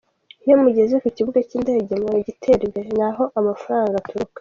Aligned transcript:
Iyo 0.45 0.55
mugeze 0.63 0.93
ku 1.01 1.07
Kibuga 1.15 1.39
cy’indege 1.47 1.91
mubona 1.99 2.25
gitera 2.27 2.61
imbere, 2.67 2.89
ni 2.95 3.03
aho 3.07 3.23
amafaranga 3.39 3.95
aturuka. 3.97 4.29